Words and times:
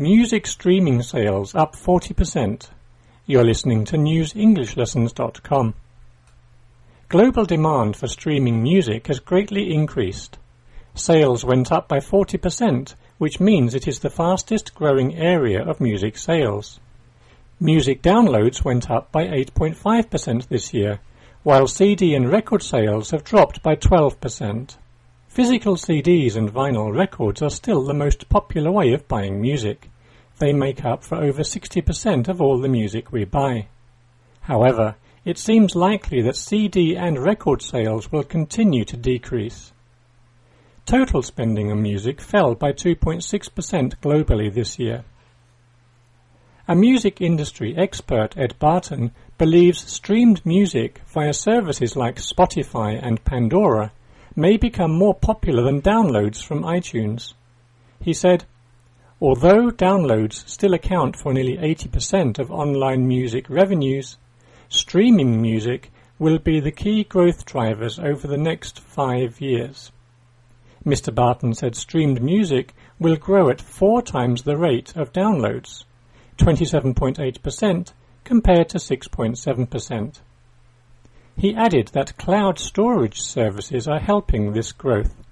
Music 0.00 0.46
streaming 0.46 1.02
sales 1.02 1.54
up 1.54 1.76
40%. 1.76 2.70
You're 3.26 3.44
listening 3.44 3.84
to 3.84 3.98
newsenglishLessons.com. 3.98 5.74
Global 7.10 7.44
demand 7.44 7.96
for 7.96 8.08
streaming 8.08 8.62
music 8.62 9.08
has 9.08 9.20
greatly 9.20 9.74
increased. 9.74 10.38
Sales 10.94 11.44
went 11.44 11.70
up 11.70 11.86
by 11.86 11.98
40%, 11.98 12.94
which 13.18 13.40
means 13.40 13.74
it 13.74 13.86
is 13.86 13.98
the 13.98 14.08
fastest 14.08 14.74
growing 14.74 15.16
area 15.16 15.62
of 15.62 15.82
music 15.82 16.16
sales. 16.16 16.80
Music 17.60 18.00
downloads 18.00 18.64
went 18.64 18.90
up 18.90 19.12
by 19.12 19.26
8.5% 19.26 20.48
this 20.48 20.72
year, 20.72 21.00
while 21.42 21.66
CD 21.66 22.14
and 22.14 22.32
record 22.32 22.62
sales 22.62 23.10
have 23.10 23.22
dropped 23.22 23.62
by 23.62 23.76
12%. 23.76 24.78
Physical 25.28 25.76
CDs 25.76 26.36
and 26.36 26.52
vinyl 26.52 26.92
records 26.92 27.42
are 27.42 27.50
still 27.50 27.84
the 27.84 27.94
most 27.94 28.30
popular 28.30 28.70
way 28.72 28.94
of 28.94 29.06
buying 29.06 29.40
music. 29.40 29.89
They 30.40 30.54
make 30.54 30.86
up 30.86 31.04
for 31.04 31.16
over 31.16 31.42
60% 31.42 32.26
of 32.26 32.40
all 32.40 32.58
the 32.58 32.68
music 32.68 33.12
we 33.12 33.26
buy. 33.26 33.68
However, 34.40 34.96
it 35.22 35.36
seems 35.36 35.76
likely 35.76 36.22
that 36.22 36.34
CD 36.34 36.96
and 36.96 37.18
record 37.18 37.60
sales 37.60 38.10
will 38.10 38.24
continue 38.24 38.86
to 38.86 38.96
decrease. 38.96 39.72
Total 40.86 41.20
spending 41.22 41.70
on 41.70 41.82
music 41.82 42.22
fell 42.22 42.54
by 42.54 42.72
2.6% 42.72 43.96
globally 44.00 44.52
this 44.52 44.78
year. 44.78 45.04
A 46.66 46.74
music 46.74 47.20
industry 47.20 47.76
expert, 47.76 48.34
Ed 48.38 48.58
Barton, 48.58 49.10
believes 49.36 49.92
streamed 49.92 50.46
music 50.46 51.02
via 51.06 51.34
services 51.34 51.96
like 51.96 52.16
Spotify 52.16 52.98
and 53.00 53.22
Pandora 53.26 53.92
may 54.34 54.56
become 54.56 54.92
more 54.92 55.14
popular 55.14 55.62
than 55.62 55.82
downloads 55.82 56.42
from 56.42 56.62
iTunes. 56.62 57.34
He 58.00 58.14
said, 58.14 58.46
Although 59.22 59.70
downloads 59.70 60.48
still 60.48 60.72
account 60.72 61.14
for 61.14 61.34
nearly 61.34 61.58
80% 61.58 62.38
of 62.38 62.50
online 62.50 63.06
music 63.06 63.50
revenues, 63.50 64.16
streaming 64.70 65.42
music 65.42 65.92
will 66.18 66.38
be 66.38 66.58
the 66.58 66.72
key 66.72 67.04
growth 67.04 67.44
drivers 67.44 67.98
over 67.98 68.26
the 68.26 68.38
next 68.38 68.80
five 68.80 69.38
years. 69.38 69.92
Mr. 70.86 71.14
Barton 71.14 71.52
said 71.52 71.76
streamed 71.76 72.22
music 72.22 72.74
will 72.98 73.16
grow 73.16 73.50
at 73.50 73.60
four 73.60 74.00
times 74.00 74.42
the 74.42 74.56
rate 74.56 74.96
of 74.96 75.12
downloads, 75.12 75.84
27.8% 76.38 77.92
compared 78.24 78.70
to 78.70 78.78
6.7%. 78.78 80.20
He 81.36 81.54
added 81.54 81.88
that 81.88 82.16
cloud 82.16 82.58
storage 82.58 83.20
services 83.20 83.86
are 83.86 83.98
helping 83.98 84.52
this 84.52 84.72
growth. 84.72 85.14